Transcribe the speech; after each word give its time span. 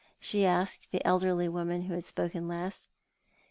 she 0.19 0.47
asked 0.47 0.89
the 0.91 1.05
elderly 1.05 1.47
woman 1.47 1.83
who 1.83 1.93
had 1.93 2.03
spoken 2.03 2.47
last. 2.47 2.89